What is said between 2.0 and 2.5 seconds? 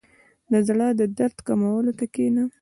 کښېنه.